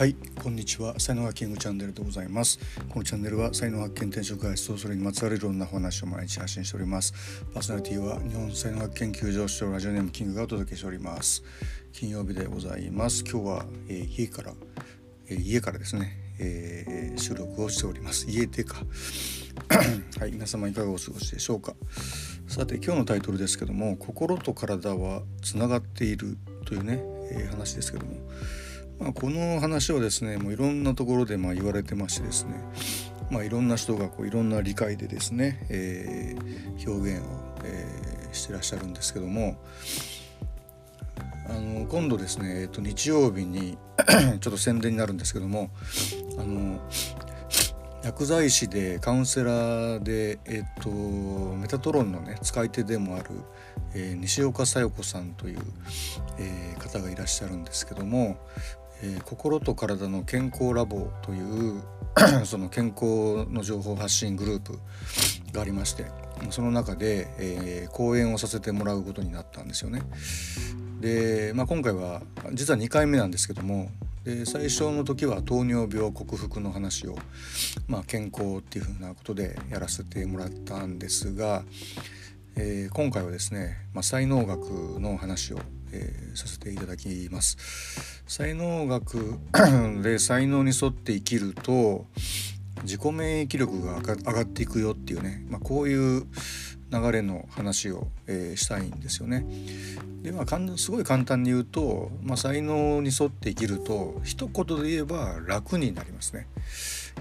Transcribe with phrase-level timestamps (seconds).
[0.00, 0.98] はいこんにちは。
[0.98, 2.58] 才能発見チャンネルでございます。
[2.88, 7.12] このチャンネルは才能発見転職開発とそれにまつわるいろんなお話を毎日発信しております。
[7.52, 11.42] パーソナリティは日本才能発見急上昇ラジオネームキングがお届けしております。
[11.92, 13.24] 金曜日でございます。
[13.30, 14.54] 今日は、えー、家から、
[15.28, 18.24] えー、家からですね、えー、収録をしております。
[18.26, 18.86] 家でか。
[20.18, 21.74] はい皆様いかがお過ごしでしょうか。
[22.48, 28.16] さて今日のタイトルですけども心と体はつながっているというね、え話ですけども。
[29.00, 32.54] まあ、この話はですねもういろんなところでまあ言われてましてですね、
[33.30, 37.26] まあ、いろんな人がこういろんな理解でですね、えー、表現を、
[37.64, 39.56] えー、してらっしゃるんですけども
[41.48, 43.78] あの今度ですね、えー、と日曜日に
[44.40, 45.70] ちょっと宣伝になるんですけども
[46.38, 46.78] あの
[48.02, 53.26] 薬剤師でカウンセラーで、えっと、メタトロンのね使い手でもある、
[53.94, 55.58] えー、西岡小夜子さんという、
[56.38, 58.38] えー、方がいらっしゃるんですけども、
[59.02, 61.82] えー、心と体の健康ラボという
[62.44, 64.78] その健康の情報発信グループ
[65.52, 66.06] がありまして
[66.50, 70.02] その中で、えー、講演をさせてもらうことになったんですよね。
[71.00, 73.90] で、まあ、今回は実は2回目なんですけども
[74.24, 77.16] で最初の時は糖尿病克服の話を、
[77.88, 81.62] まあ、健康っていうふうなことでやらせてもらったんですが、
[82.56, 85.60] えー、今回はですね、まあ、才能学の話を
[85.92, 88.22] えー、させていただきます。
[88.26, 89.38] 才能学
[90.02, 92.06] で才能に沿って生きると
[92.82, 96.26] 自己免疫力が上がっていくよっていうね、まあ、こういう
[96.92, 99.46] 流れの話を、えー、したいんですよね。
[100.22, 106.46] でまあすごい簡単に言うと、まあ、才能に沿って生きると一言で言えば楽になりますね。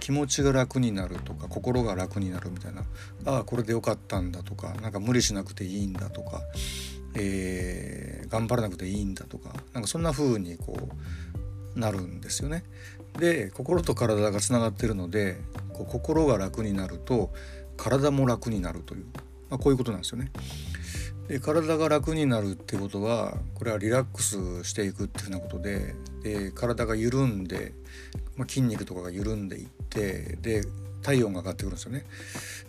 [0.00, 2.84] 気持ちが楽になるとか心が楽になるみたいな
[3.26, 6.40] ああこれでよかったんだとかなんか無理しなくていいんだとか
[7.14, 10.76] えー、頑張らなくていいんだとかなんかそんな風にこ
[11.76, 12.64] うなるんですよね。
[13.18, 15.38] で心と体がつながってるので
[15.72, 17.30] こう心が楽になると
[17.76, 19.06] 体も楽になるという、
[19.48, 20.30] まあ、こういうことなんですよね。
[21.28, 27.74] で体が楽になるってことはこれはリラックスしていくっていうふうなことでで体が緩んで、
[28.36, 30.62] まあ、筋肉とかが緩んでいってで
[31.08, 32.04] 体温が上がってくるんですよね。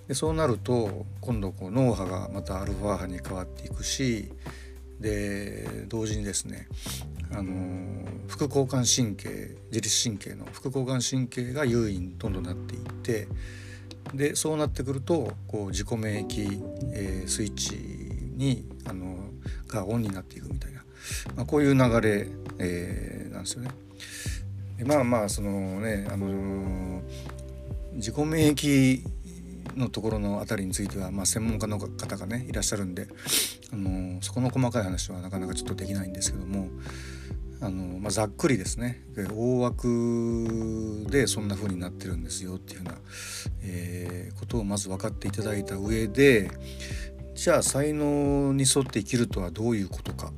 [0.08, 4.32] でそうなると今度こう脳波がまたアルファ波に変わっていくし
[5.02, 6.68] で同時にですね、
[7.32, 13.28] あの副交感神経自律神経の副交感神経が優位にどんどんなっていって
[14.14, 16.62] でそうなってくるとこう自己免疫、
[16.94, 17.76] えー、スイッチ
[18.38, 19.18] にあの
[19.68, 20.84] がオンになっていくみたいな、
[21.36, 23.72] まあ、こういう流れ、えー、なんですよね。
[24.86, 27.02] まあまあそのね、あのー、
[28.00, 29.04] 自己免疫
[29.76, 33.08] のところの辺りについては、まあ、専門家の方がねいらっしゃるんで、
[33.72, 36.70] あのそこの細かい話はなかなかちょっとできないんですけども
[37.62, 42.96] あの、まあ、ざっくりですね大枠でそんな風になってるんですよっていうふうな、
[43.64, 46.52] えー、ことをまず分かっていただいた上で
[47.36, 50.32] じゃあ才能に沿って生きるとはどういうことか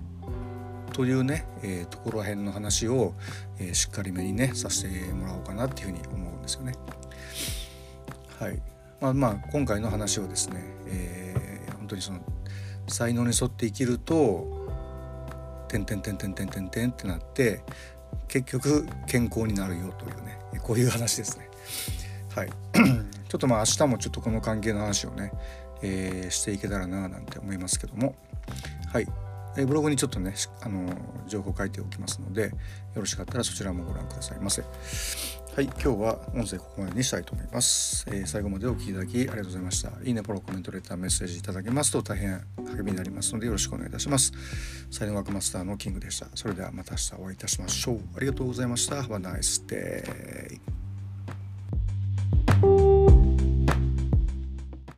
[0.93, 3.13] というね、えー、ところへんの話を、
[3.59, 6.73] えー、しっかりめにねさせてもらおうかなっていうふうに思うんですよね。
[8.39, 8.59] はい、
[8.99, 12.19] まあ、まあ今回の話はですね、えー、本当にその
[12.87, 14.67] 才能に沿って生きると
[15.67, 17.61] 「てんてんてんてんてんてんてん」ってなって
[18.27, 21.49] 結局健康になるよというねこういう話ですね。
[22.35, 22.49] はい、
[23.27, 25.31] ちょっとまあ明日もちょっとこの関係の話をね、
[25.81, 28.15] えー、していけたらななんて思いますけども
[28.91, 29.07] はい
[29.57, 30.93] えブログにちょっとねあの
[31.27, 32.51] 情報書いておきますのでよ
[32.95, 34.63] ろしかったらそちらもご覧くださいませ。
[35.53, 38.05] はい、今日は音声ここまでにしたいと思います。
[38.07, 39.91] えー、最後までお聴きいただきありがとうございました。
[40.01, 44.31] いいね、フォロー、コメント、レター、メッセージいただけますと大変励みになりますのでよろしくお願いいたします。
[44.89, 46.27] 才能学マスターのキングでした。
[46.35, 47.99] それではまた明日お会いいたしましょう。
[48.15, 49.01] ありがとうございました。
[49.01, 50.80] Have a nice day.